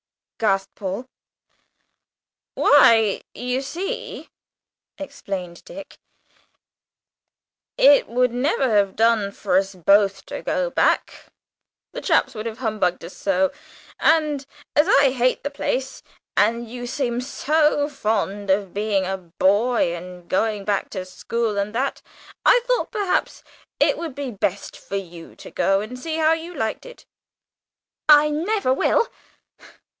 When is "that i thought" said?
21.75-22.89